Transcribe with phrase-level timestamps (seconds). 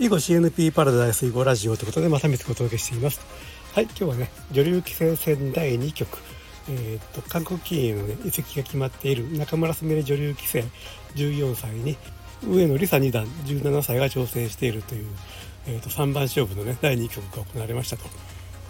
[0.00, 3.20] 囲碁 CNP パラダイス囲碁ラジオということでまた見つお届けしています。
[3.74, 6.18] はい今日はね女流棋聖戦第2局。
[6.68, 10.64] えー、っと韓国棋院の、ね、移籍が決まっている中村すみれ女流棋聖
[11.14, 11.96] 14歳に
[12.44, 15.06] 上野梨沙二段17歳が挑戦しているという、
[15.68, 18.02] えー、と3番勝負のね第2局が行われましたと。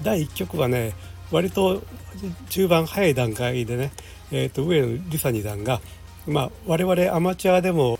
[0.02, 0.92] 第1局はね
[1.30, 1.82] 割と
[2.50, 3.92] 中盤早い段階でね、
[4.30, 5.80] えー、と上野梨沙二段が
[6.26, 7.98] まあ我々アマチュアでも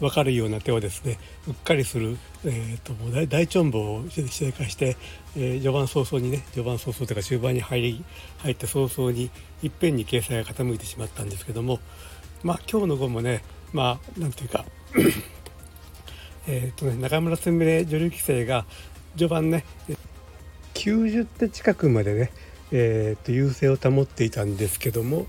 [0.00, 1.18] 分かるような手をですね
[1.48, 4.96] うっかりする、えーと、もう大大チョンボを正解して、
[5.36, 8.04] えー、序盤早々にね序盤早々というか終盤に入り
[8.38, 9.30] 入って早々に
[9.62, 11.80] いっぺんに掲載が傾いてしまったんですけども
[12.42, 13.42] まあ今日の碁もね
[13.72, 14.64] まあなんていうか
[16.48, 18.66] えとね中村すみれ女流棋聖が
[19.16, 19.64] 序盤ね
[20.74, 22.30] 90手近くまでね、
[22.70, 25.26] えーと優勢を保っていたんですけども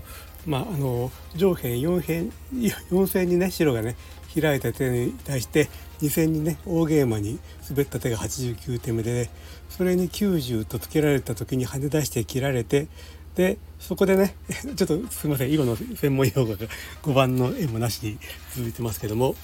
[0.48, 3.96] まあ、あの上辺4辺4線にね白がね
[4.34, 5.68] 開いた手に対して
[6.00, 9.30] 2戦にね大ゲーマに滑った手が89手目で、ね、
[9.68, 12.88] それに90とつけられた時に跳ね出して切られて
[13.34, 14.34] でそこでね
[14.76, 16.66] ちょっとすいません囲碁の専門用語が
[17.02, 18.18] 5番の絵もなしに
[18.54, 19.34] 続いてますけども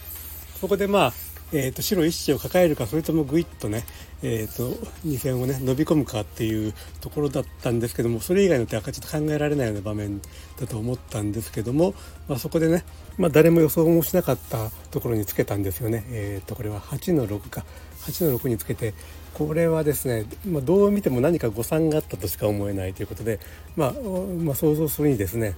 [0.61, 3.85] そこでまあえーと、白一子を抱えるかそれともぐいっとね、
[4.23, 4.71] えーと、
[5.07, 10.21] 2線をね伸び込むかっていうところだったんですけどもそれ以外の手はちょっと考えられないような場面
[10.59, 11.95] だと思ったんですけども、
[12.29, 12.85] まあ、そこでね、
[13.19, 16.05] まあ、誰も予想もしなかったところにつけたんですよね。
[16.09, 17.65] えーと、これは8の6か
[18.07, 18.95] 8の6につけて
[19.35, 23.41] これはですね、まあ、どう見ても何か誤算があったとしか思えないということで、
[23.77, 25.55] まあ、まあ、想像するにですね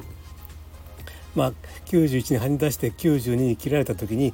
[1.37, 1.53] まあ、
[1.85, 4.33] 91に跳ね出して92に切られた時に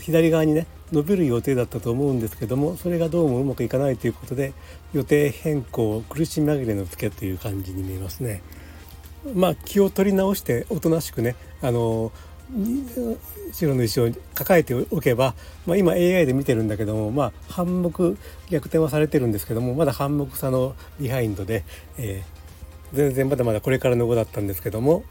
[0.00, 4.52] 左側にね伸びる予定だったと思うんですけどもそれがどうもうまくいかないということで
[4.92, 8.42] 予定変更苦し紛れのツケという感じに見えますね。
[9.34, 12.12] まあ気を取り直しておとなしくねあの
[13.52, 15.34] 白の石を抱えておけば、
[15.66, 18.16] まあ、今 AI で見てるんだけども、まあ、半目
[18.50, 21.64] 逆転はされてるんですけどもまだ半目差のビハインドで、
[21.98, 25.02] えー、全然まだまだこれからの碁だったんですけども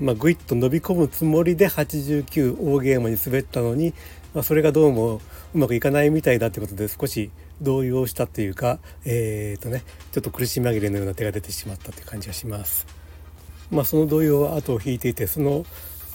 [0.00, 3.94] まあ、ぐいっと伸び込むつもりで89大ゲームに滑ったのに、
[4.34, 5.20] まあ、それがどうもう
[5.58, 9.82] まくいかないみたいだってことで少し動揺したというか、えーとね、
[10.12, 12.86] ちょっと苦し紛れのような手が出てしまったという感じがします。
[13.70, 15.64] まあ、その動揺は後を引いていてその、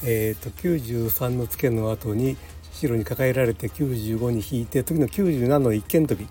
[0.03, 2.37] えーと、93のツケの後に
[2.71, 6.27] 白に抱えられて95に引いて次の97の一間飛び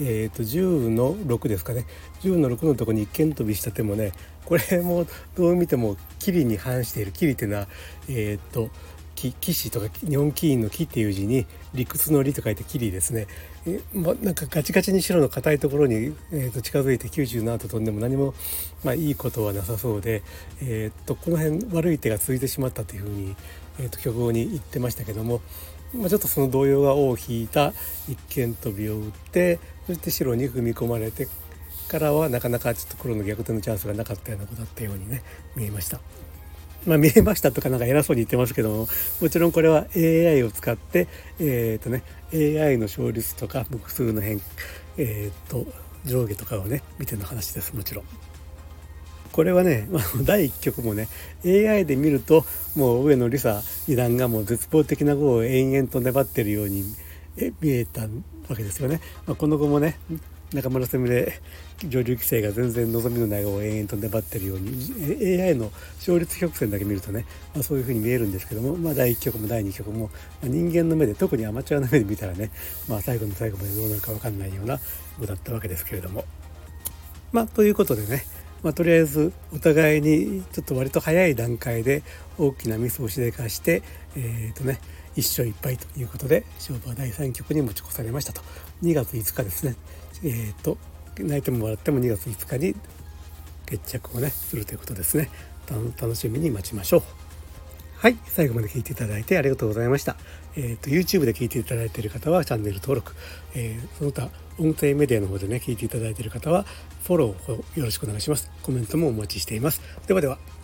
[0.00, 1.84] えーと、10の6ですかね
[2.20, 4.12] 10の6のとこに一間飛びした手もね
[4.48, 7.12] これもどう見てもキリに反している。
[7.12, 7.68] キリっていうのは
[8.08, 8.70] えっ、と
[9.14, 11.44] 騎士とか日本棋院の木っていう字に
[11.74, 13.26] 理屈の理と書いてキリですね。
[13.66, 18.32] え、ま、なんかガチガチに白の硬いところに、えー、と近づいて97と飛んでも何も、
[18.84, 20.22] まあ、いいことはなさそうで、
[20.62, 23.36] えー、とこの辺悪い手が続いてしまったというふうに、
[23.80, 25.42] えー、と局後に言ってましたけども、
[25.92, 27.72] まあ、ちょっとその動揺が尾を引いた
[28.08, 31.26] 一間飛びを打ってそして白に踏み込まれて
[31.88, 35.22] からはなかなかちょっと黒の逆転のチャンスがなかったようなことだったようにね
[35.56, 36.00] 見えました。
[36.86, 38.88] まあ、見えましたとかなんか偉そうに言ってますけども
[39.20, 41.08] もちろんこれは AI を使って
[41.40, 44.40] えっ、ー、とね AI の勝率とか複数の変
[44.96, 45.66] えっ、ー、と
[46.04, 48.04] 上下とかをね見ての話ですもちろん。
[49.32, 51.08] これはね、まあ、第1局もね
[51.44, 52.44] AI で見ると
[52.74, 56.82] もう上野梨沙二段がもう絶望的な碁を延々と粘ってるように
[57.60, 58.08] 見えたわ
[58.56, 59.00] けですよね。
[59.26, 59.98] まあ、この後もね
[60.52, 61.40] 中村攻めで
[61.86, 70.10] 上流規制が全然望みのない碁を延々と粘ってるように AI の勝率曲線だけ見るとね、まあ、そういうふうに見えるんですけども、まあ、第1局も第2局も、ま
[70.44, 72.50] あ、人間の目で特にアマチュアの目で見たらね、
[72.88, 74.78] まあ、最後の最後までどうなるか分かんないような
[75.18, 76.24] 碁だったわけですけれども。
[77.30, 78.24] まあ、ということでね
[78.62, 82.02] まあ、とりあえずお互いにちょっと割と早い段階で
[82.38, 83.82] 大きなミスをしでかして、
[84.16, 84.80] えーとね、
[85.16, 88.42] 1勝1敗ということで勝負は第3局に持ち越されましたと
[88.82, 89.76] 2月5日ですね
[90.24, 90.78] えっ、ー、と
[91.18, 92.74] 泣いても笑っても2月5日に
[93.66, 95.30] 決着をねするということですね。
[96.00, 97.02] 楽しみに待ちましょう。
[97.98, 100.16] はい最後まで聞いていただいてありがとうございました。
[100.56, 103.14] えーと、YouTube で聞いていただいている方はチャンネル登録、
[103.54, 106.64] えー、その他音声メディアの方でね聞いていただいている方は
[107.04, 108.50] フォローをよろしくお願いします。
[108.62, 109.82] コメントもお待ちしています。
[110.06, 110.57] ではでは。